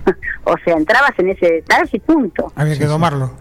o 0.46 0.56
sea, 0.66 0.76
entrabas 0.78 1.12
en 1.18 1.30
ese 1.30 1.46
detalle 1.52 1.90
y 1.92 2.00
punto. 2.00 2.52
Había 2.56 2.78
que 2.78 2.86
domarlo. 2.86 3.32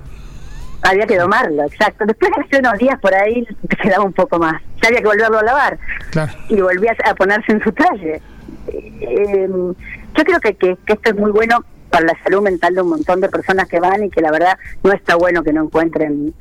Había 0.82 1.06
que 1.06 1.16
domarlo, 1.18 1.64
exacto. 1.64 2.04
Después 2.06 2.30
de 2.50 2.58
unos 2.58 2.78
días 2.78 2.98
por 3.00 3.14
ahí 3.14 3.46
te 3.68 3.76
quedaba 3.76 4.04
un 4.04 4.12
poco 4.12 4.38
más. 4.38 4.60
Ya 4.82 4.88
había 4.88 5.00
que 5.00 5.06
volverlo 5.06 5.38
a 5.38 5.42
lavar 5.42 5.78
Claro. 6.10 6.32
y 6.48 6.60
volvías 6.60 6.96
a 7.04 7.14
ponerse 7.14 7.52
en 7.52 7.62
su 7.62 7.72
talle. 7.72 8.22
Eh, 8.68 9.48
yo 9.48 10.24
creo 10.24 10.40
que, 10.40 10.54
que, 10.54 10.76
que 10.86 10.92
esto 10.94 11.10
es 11.10 11.16
muy 11.16 11.30
bueno 11.32 11.64
para 11.90 12.06
la 12.06 12.14
salud 12.22 12.42
mental 12.42 12.74
de 12.74 12.82
un 12.82 12.88
montón 12.90 13.20
de 13.20 13.28
personas 13.28 13.68
que 13.68 13.80
van 13.80 14.04
y 14.04 14.10
que 14.10 14.20
la 14.22 14.30
verdad 14.30 14.56
no 14.82 14.92
está 14.92 15.16
bueno 15.16 15.42
que 15.42 15.52
no 15.52 15.64
encuentren 15.64 16.34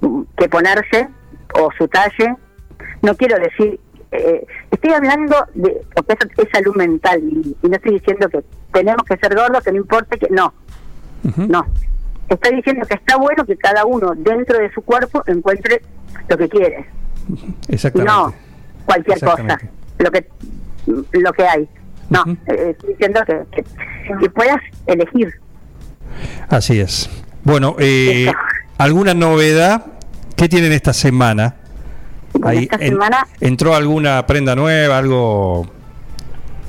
mm, 0.00 0.22
que 0.36 0.48
ponerse 0.48 1.08
o 1.54 1.68
su 1.78 1.86
talle. 1.88 2.34
No 3.02 3.14
quiero 3.16 3.38
decir, 3.38 3.78
eh, 4.12 4.46
estoy 4.70 4.92
hablando 4.92 5.36
de, 5.54 5.82
porque 5.94 6.14
eso 6.14 6.42
es 6.42 6.48
salud 6.52 6.74
mental 6.76 7.20
y, 7.22 7.56
y 7.62 7.68
no 7.68 7.76
estoy 7.76 7.94
diciendo 7.94 8.28
que 8.28 8.42
tenemos 8.72 9.02
que 9.04 9.16
ser 9.16 9.34
gordos, 9.34 9.62
que 9.64 9.72
no 9.72 9.78
importe 9.78 10.18
que 10.18 10.28
no, 10.30 10.52
no. 11.48 11.66
Estoy 12.28 12.56
diciendo 12.56 12.86
que 12.86 12.94
está 12.94 13.16
bueno 13.16 13.44
que 13.44 13.56
cada 13.56 13.84
uno 13.84 14.12
dentro 14.16 14.58
de 14.58 14.72
su 14.72 14.82
cuerpo 14.82 15.22
encuentre 15.26 15.82
lo 16.28 16.36
que 16.36 16.48
quiere 16.48 16.86
Exactamente. 17.68 18.12
no 18.12 18.34
cualquier 18.84 19.20
cosa 19.20 19.42
Exactamente. 19.42 19.70
lo 19.98 20.10
que 20.10 20.28
lo 21.12 21.32
que 21.32 21.46
hay 21.46 21.68
no 22.10 22.22
Ujú. 22.22 22.30
eh, 22.46 22.70
estoy 22.70 22.90
diciendo 22.90 23.20
que, 23.26 23.42
que, 23.52 23.64
que 24.18 24.30
puedas 24.30 24.58
elegir 24.86 25.32
Así 26.48 26.80
es. 26.80 27.08
Bueno, 27.44 27.76
eh. 27.78 28.32
¿alguna 28.78 29.14
novedad? 29.14 29.86
¿Qué 30.36 30.48
tienen 30.48 30.72
esta 30.72 30.92
semana? 30.92 31.54
Bueno, 32.40 32.60
esta 32.60 32.76
en- 32.76 32.92
semana 32.92 33.26
¿Entró 33.40 33.74
alguna 33.74 34.24
prenda 34.26 34.54
nueva? 34.54 34.98
¿Algo? 34.98 35.66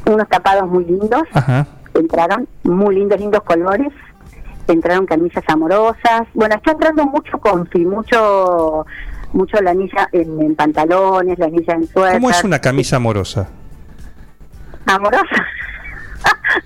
unos 0.06 0.28
tapados 0.30 0.70
muy 0.70 0.86
lindos 0.86 1.24
Ajá. 1.34 1.68
entraron 1.94 2.48
muy 2.64 2.96
lindos 2.96 3.20
lindos 3.20 3.44
colores 3.44 3.92
entraron 4.70 5.06
camisas 5.06 5.44
amorosas 5.50 6.22
bueno 6.34 6.56
está 6.56 6.72
entrando 6.72 7.06
mucho 7.06 7.38
confi 7.40 7.86
mucho 7.86 8.86
mucho 9.34 9.62
la 9.62 9.72
anilla 9.72 10.08
en, 10.14 10.42
en 10.42 10.56
pantalones 10.56 11.38
la 11.40 11.48
anilla 11.48 11.74
en 11.74 11.88
suéter 11.88 12.14
¿Cómo 12.22 12.30
es 12.30 12.42
una 12.46 12.60
camisa 12.60 12.96
amorosa? 12.96 13.50
amorosa. 14.86 15.46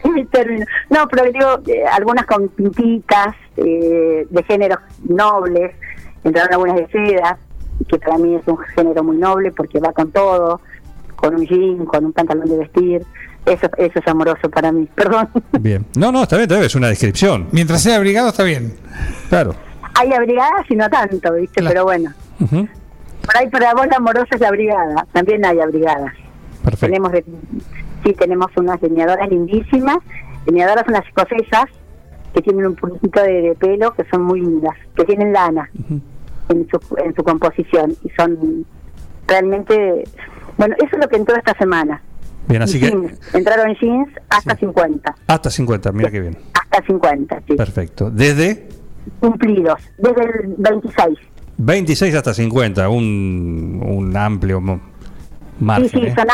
Mi 0.14 0.26
término. 0.26 0.66
No, 0.90 1.08
pero 1.08 1.32
digo, 1.32 1.60
eh, 1.68 1.84
algunas 1.92 2.26
con 2.26 2.48
pintitas 2.50 3.36
eh, 3.58 4.28
de 4.30 4.44
géneros 4.44 4.78
nobles, 5.04 5.72
entraron 6.24 6.54
algunas 6.54 6.76
de 6.76 6.88
seda, 6.90 7.38
que 7.88 7.98
para 8.00 8.18
mí 8.18 8.36
es 8.36 8.48
un 8.48 8.58
género 8.60 9.04
muy 9.04 9.18
noble 9.18 9.52
porque 9.52 9.80
va 9.80 9.92
con 9.94 10.12
todo, 10.12 10.62
con 11.16 11.36
un 11.36 11.46
jean, 11.46 11.86
con 11.86 12.06
un 12.06 12.14
pantalón 12.14 12.48
de 12.50 12.58
vestir. 12.58 13.04
Eso, 13.46 13.68
eso 13.78 14.00
es 14.00 14.08
amoroso 14.08 14.50
para 14.50 14.72
mí, 14.72 14.88
perdón. 14.96 15.28
Bien. 15.60 15.86
No, 15.98 16.12
no, 16.12 16.24
está 16.24 16.36
bien, 16.38 16.44
está 16.44 16.56
bien, 16.56 16.66
es 16.68 16.76
una 16.76 16.88
descripción. 16.90 17.48
Mientras 17.52 17.82
sea 17.82 17.96
abrigado 17.98 18.30
está 18.30 18.44
bien. 18.44 18.74
Claro. 19.30 19.56
Hay 20.00 20.14
abrigadas 20.14 20.66
y 20.70 20.76
no 20.76 20.90
tanto, 20.90 21.34
¿viste? 21.34 21.60
Claro. 21.60 21.70
Pero 21.74 21.84
bueno, 21.84 22.12
Ujú. 22.40 22.68
por 23.26 23.38
ahí 23.38 23.50
para 23.50 23.74
vos 23.74 23.88
la 23.88 23.98
amorosa 23.98 24.28
es 24.32 24.40
la 24.42 24.48
abrigada, 24.48 25.06
también 25.12 25.44
hay 25.46 25.60
abrigadas. 25.60 26.14
Perfecto. 26.64 26.86
Tenemos 26.86 27.12
de- 27.12 27.26
sí, 28.04 28.14
tenemos 28.14 28.48
unas 28.56 28.82
leñadoras 28.82 29.28
lindísimas, 29.30 29.98
leñadoras 30.46 30.88
unas 30.88 31.06
escocesas 31.08 31.66
que 32.34 32.42
tienen 32.42 32.66
un 32.68 32.76
puntito 32.76 33.22
de, 33.22 33.42
de 33.42 33.56
pelo 33.56 33.92
que 33.94 34.06
son 34.06 34.24
muy 34.24 34.40
lindas, 34.40 34.76
que 34.96 35.04
tienen 35.04 35.34
lana 35.34 35.70
en, 36.52 36.68
su, 36.70 36.80
en 37.04 37.16
su 37.16 37.24
composición 37.24 37.96
y 38.04 38.10
son 38.12 38.66
realmente, 39.28 40.04
bueno, 40.58 40.76
eso 40.78 40.90
es 40.96 41.00
lo 41.02 41.08
que 41.10 41.18
entró 41.18 41.36
esta 41.36 41.54
semana. 41.58 42.02
Bien, 42.48 42.62
así 42.62 42.78
Y 42.78 42.82
que 42.82 42.88
jeans, 42.90 43.20
entraron 43.34 43.76
jeans 43.76 44.10
hasta 44.30 44.56
50, 44.58 45.16
hasta 45.28 45.50
50, 45.50 45.92
mira 45.92 46.12
qué 46.12 46.20
bien. 46.22 46.38
hasta 46.54 46.86
50, 46.86 47.42
sí, 47.48 47.54
Perfecto. 47.56 48.10
Desde 48.10 48.68
cumplidos, 49.20 49.80
desde 49.98 50.22
el 50.24 50.56
26. 50.58 51.18
26 51.58 52.16
hasta 52.16 52.34
50, 52.34 52.90
un, 52.90 53.82
un 53.86 54.18
amplio 54.18 54.60
margen. 55.60 55.90
sí, 55.90 56.00
sí, 56.00 56.06
¿eh? 56.08 56.16
son 56.16 56.28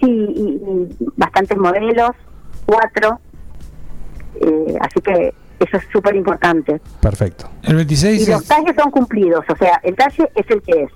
sí, 0.00 0.06
y, 0.08 0.42
y 0.42 0.96
bastantes 1.16 1.58
modelos, 1.58 2.10
cuatro. 2.64 3.18
Eh, 4.40 4.76
así 4.80 5.00
que 5.00 5.34
Eso 5.64 5.76
es 5.76 5.84
súper 5.92 6.16
importante. 6.16 6.80
Perfecto. 7.00 7.48
El 7.62 7.76
26 7.76 8.26
Y 8.26 8.30
los 8.30 8.42
es, 8.42 8.48
talles 8.48 8.74
son 8.76 8.90
cumplidos, 8.90 9.44
o 9.48 9.56
sea, 9.56 9.80
el 9.84 9.94
talle 9.94 10.28
es 10.34 10.50
el 10.50 10.60
que 10.62 10.82
es. 10.84 10.90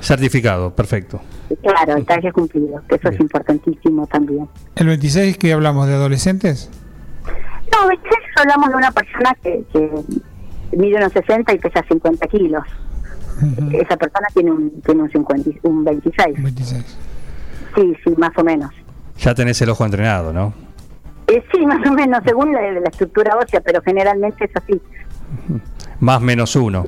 Certificado, 0.00 0.74
perfecto. 0.74 1.20
Claro, 1.62 1.96
el 1.96 2.06
talle 2.06 2.28
es 2.28 2.32
cumplido, 2.34 2.82
que 2.88 2.94
eso 2.96 3.08
es 3.10 3.20
importantísimo 3.20 4.06
también. 4.06 4.48
el 4.76 4.86
26 4.86 5.36
que 5.36 5.52
hablamos 5.52 5.86
de 5.88 5.94
adolescentes. 5.94 6.70
No, 7.72 7.86
26 7.88 8.18
hablamos 8.36 8.70
de 8.70 8.76
una 8.76 8.90
persona 8.92 9.36
que, 9.42 9.62
que 9.72 9.90
mide 10.76 10.96
unos 10.96 11.12
60 11.12 11.52
y 11.52 11.58
pesa 11.58 11.84
50 11.86 12.26
kilos. 12.28 12.64
Esa 13.72 13.96
persona 13.96 14.26
tiene 14.34 14.50
un, 14.52 14.80
tiene 14.82 15.02
un, 15.02 15.10
50, 15.10 15.50
y- 15.50 15.58
un 15.64 15.84
26. 15.84 16.42
26. 16.42 16.84
Sí, 17.74 17.92
sí, 18.04 18.14
más 18.16 18.32
o 18.36 18.44
menos. 18.44 18.70
Ya 19.18 19.34
tenés 19.34 19.60
el 19.62 19.68
ojo 19.70 19.84
entrenado, 19.84 20.32
¿no? 20.32 20.52
Eh, 21.30 21.44
sí, 21.52 21.64
más 21.66 21.86
o 21.88 21.92
menos, 21.92 22.20
según 22.24 22.52
la, 22.52 22.60
la 22.72 22.88
estructura 22.88 23.36
ósea, 23.36 23.60
pero 23.60 23.80
generalmente 23.82 24.44
es 24.44 24.50
así. 24.56 24.80
Más 26.00 26.20
menos 26.20 26.56
uno. 26.56 26.86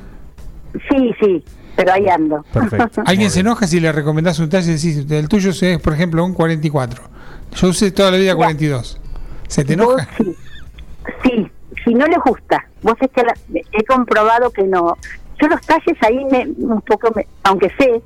Sí, 0.91 1.15
sí, 1.21 1.45
pero 1.77 1.93
ahí 1.93 2.09
ando. 2.09 2.45
Perfecto. 2.53 3.03
¿Alguien 3.07 3.31
se 3.31 3.41
enoja 3.41 3.67
si 3.67 3.79
le 3.81 3.93
recomendás 3.93 4.39
un 4.39 4.49
talle 4.49 4.73
decís, 4.73 5.07
el 5.11 5.29
tuyo 5.29 5.51
es, 5.51 5.81
por 5.81 5.93
ejemplo, 5.93 6.25
un 6.25 6.35
44? 6.35 7.03
Yo 7.55 7.69
usé 7.69 7.91
toda 7.93 8.11
la 8.11 8.17
vida 8.17 8.35
42. 8.35 8.99
¿Se 9.49 9.65
te 9.65 9.75
enoja? 9.75 10.09
sí, 10.17 10.35
sí, 11.23 11.51
si 11.85 11.95
no 11.95 12.07
les 12.07 12.19
gusta, 12.25 12.67
vos 12.83 12.95
es 13.01 13.11
que 13.11 13.23
la- 13.23 13.35
he 13.73 13.85
comprobado 13.85 14.51
que 14.51 14.63
no. 14.65 14.97
Yo 15.41 15.49
los 15.49 15.61
talles 15.63 15.97
ahí 16.03 16.25
me, 16.31 16.47
un 16.65 16.81
poco, 16.81 17.13
me- 17.15 17.27
aunque 17.45 17.69
sé, 17.79 18.01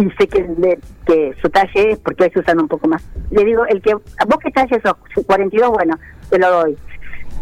y 0.00 0.10
sé 0.18 0.26
que, 0.28 0.40
le- 0.58 0.78
que 1.06 1.34
su 1.40 1.48
talle 1.50 1.92
es, 1.92 1.98
porque 1.98 2.24
hoy 2.24 2.30
se 2.32 2.40
usan 2.40 2.60
un 2.60 2.68
poco 2.68 2.88
más. 2.88 3.02
Le 3.30 3.44
digo, 3.44 3.64
el 3.66 3.80
que, 3.82 3.94
vos 3.94 4.38
que 4.42 4.50
talle 4.50 4.80
sos 4.82 4.96
42, 5.26 5.70
bueno, 5.70 5.98
te 6.30 6.38
lo 6.38 6.50
doy. 6.50 6.76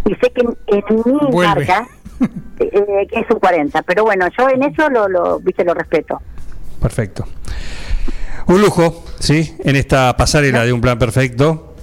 Y 0.07 0.15
sé 0.17 0.31
que 0.33 0.43
en, 0.43 0.57
en 0.67 0.85
mi 1.05 1.31
Vuelve. 1.31 1.47
marca 1.67 1.87
eh, 2.61 3.07
que 3.11 3.21
es 3.21 3.27
un 3.31 3.39
40, 3.39 3.83
pero 3.83 4.05
bueno, 4.05 4.27
yo 4.39 4.49
en 4.49 4.63
eso 4.65 4.89
lo, 4.91 5.09
lo, 5.09 5.39
viste, 5.41 5.65
lo 5.65 5.75
respeto. 5.75 6.21
Perfecto. 6.81 7.25
Un 8.47 8.61
lujo, 8.63 9.05
¿sí? 9.19 9.55
En 9.65 9.77
esta 9.77 10.17
pasarela 10.17 10.65
de 10.65 10.73
un 10.73 10.81
plan 10.81 10.99
perfecto. 10.99 11.75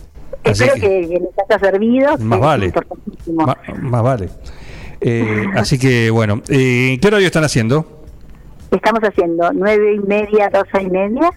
Espero 0.43 0.73
que- 0.75 0.81
que, 0.81 1.19
les 1.19 1.21
haya 1.49 1.59
servido. 1.59 2.17
Más 2.19 2.39
vale. 2.39 2.73
Ma- 3.33 3.57
más 3.81 4.03
vale. 4.03 4.29
Eh, 5.01 5.45
así 5.55 5.77
que, 5.77 6.09
bueno, 6.09 6.41
eh, 6.49 6.97
¿qué 7.01 7.07
horario 7.07 7.27
están 7.27 7.43
haciendo? 7.43 7.94
Estamos 8.75 8.99
haciendo 9.03 9.53
nueve 9.53 9.93
y 9.95 9.99
media, 9.99 10.49
doce 10.49 10.83
y 10.83 10.89
media, 10.89 11.31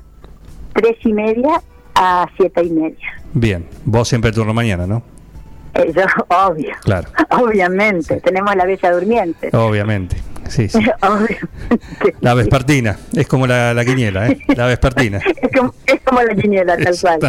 tres 0.75 0.97
y 1.04 1.12
media 1.12 1.62
a 1.95 2.26
siete 2.37 2.64
y 2.64 2.71
media. 2.71 3.23
Bien, 3.33 3.64
vos 3.85 4.09
siempre 4.09 4.33
turno 4.33 4.52
mañana, 4.52 4.88
¿no? 4.88 5.04
Eh, 5.75 5.92
yo, 5.95 6.02
obvio. 6.37 6.75
Claro. 6.83 7.09
Obviamente. 7.30 8.21
Tenemos 8.21 8.57
la 8.57 8.64
bella 8.64 8.90
durmiente. 8.90 9.57
Obviamente. 9.57 10.16
Sí, 10.49 10.68
sí. 10.68 10.78
Obviamente. 11.02 12.16
La 12.21 12.35
vespertina, 12.35 12.97
es 13.14 13.28
como 13.28 13.47
la, 13.47 13.73
la 13.73 13.85
quiniela, 13.85 14.28
¿eh? 14.28 14.38
La 14.57 14.66
vespertina. 14.66 15.18
Es 15.18 15.57
como, 15.57 15.73
es 15.87 16.00
como 16.00 16.23
la 16.23 16.35
quiniela, 16.35 16.76
tal 16.76 16.97
cual. 17.00 17.21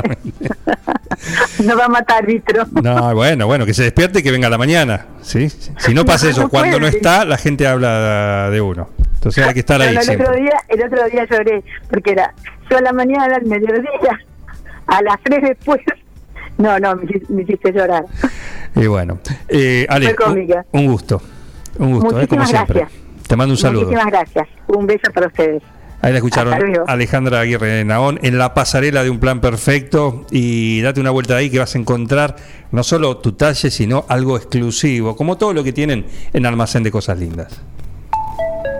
Nos 1.63 1.77
va 1.77 1.85
a 1.85 1.89
matar, 1.89 2.25
Vitro. 2.25 2.65
No, 2.81 3.13
bueno, 3.13 3.45
bueno, 3.45 3.65
que 3.65 3.75
se 3.75 3.83
despierte 3.83 4.19
y 4.19 4.23
que 4.23 4.31
venga 4.31 4.47
a 4.47 4.51
la 4.51 4.57
mañana, 4.57 5.05
¿sí? 5.21 5.49
Si 5.49 5.93
no 5.93 6.03
pasa 6.03 6.25
No, 6.25 6.31
eso, 6.31 6.41
no 6.43 6.49
cuando 6.49 6.79
no 6.79 6.87
está, 6.87 7.25
la 7.25 7.37
gente 7.37 7.67
habla 7.67 8.49
de 8.49 8.61
uno. 8.61 8.89
Entonces 9.19 9.45
hay 9.45 9.53
que 9.53 9.59
estar 9.59 9.81
ahí 9.81 9.95
el, 9.97 9.97
otro 10.21 10.33
día, 10.33 10.53
el 10.69 10.83
otro 10.85 11.09
día 11.09 11.27
lloré, 11.29 11.61
porque 11.89 12.11
era 12.11 12.33
yo 12.71 12.77
a 12.77 12.81
la 12.81 12.93
mañana, 12.93 13.35
al 13.35 13.45
mediodía, 13.45 14.17
a 14.87 15.01
las 15.01 15.19
tres 15.23 15.39
después. 15.41 15.81
No, 16.57 16.79
no, 16.79 16.95
me, 16.95 17.03
hici- 17.03 17.25
me 17.29 17.41
hiciste 17.43 17.71
llorar. 17.73 18.05
Y 18.75 18.87
bueno, 18.87 19.19
eh, 19.49 19.85
Ale, 19.89 20.15
un, 20.27 20.55
un 20.71 20.87
gusto. 20.87 21.21
Un 21.79 21.91
gusto, 21.93 22.07
¿eh? 22.21 22.27
como 22.27 22.41
Muchísimas 22.41 22.49
siempre. 22.49 22.79
gracias. 22.79 23.01
Te 23.27 23.35
mando 23.35 23.53
un 23.53 23.57
saludo. 23.57 23.81
Muchísimas 23.85 24.11
gracias. 24.11 24.47
Un 24.67 24.87
beso 24.87 25.11
para 25.13 25.27
ustedes. 25.27 25.63
Ahí 26.01 26.11
la 26.13 26.17
escucharon. 26.19 26.53
Alejandra 26.87 27.41
Aguirre 27.41 27.83
Naón 27.83 28.19
en 28.23 28.37
la 28.37 28.53
pasarela 28.53 29.03
de 29.03 29.09
un 29.09 29.19
plan 29.19 29.41
perfecto 29.41 30.25
y 30.31 30.79
date 30.81 31.01
una 31.01 31.11
vuelta 31.11 31.35
ahí 31.35 31.49
que 31.49 31.59
vas 31.59 31.75
a 31.75 31.77
encontrar 31.77 32.37
no 32.71 32.83
solo 32.83 33.17
tu 33.17 33.33
talle, 33.33 33.69
sino 33.69 34.05
algo 34.07 34.37
exclusivo, 34.37 35.17
como 35.17 35.37
todo 35.37 35.53
lo 35.53 35.61
que 35.63 35.73
tienen 35.73 36.05
en 36.31 36.45
Almacén 36.45 36.83
de 36.83 36.91
Cosas 36.91 37.19
Lindas. 37.19 37.61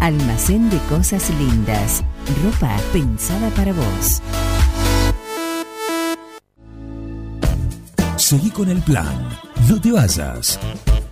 Almacén 0.00 0.70
de 0.70 0.78
cosas 0.88 1.30
lindas. 1.30 2.04
Ropa 2.44 2.76
pensada 2.92 3.48
para 3.50 3.72
vos. 3.72 4.22
Seguí 8.16 8.50
con 8.50 8.68
el 8.68 8.80
plan. 8.82 9.28
No 9.68 9.80
te 9.80 9.92
vayas. 9.92 10.58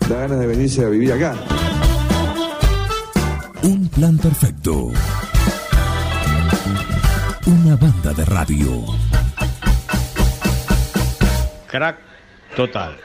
Da 0.09 0.17
ganas 0.17 0.39
de 0.39 0.47
venirse 0.47 0.85
a 0.85 0.89
vivir 0.89 1.13
acá. 1.13 1.35
Un 3.63 3.89
plan 3.89 4.19
perfecto. 4.19 4.91
Una 7.47 7.77
banda 7.77 8.13
de 8.13 8.25
radio. 8.25 8.85
Crack 11.69 11.99
total. 12.57 12.97